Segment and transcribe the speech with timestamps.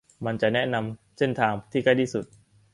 [0.25, 2.25] มันจะแนะนำเส้นทางที่ใกล้ที่สุด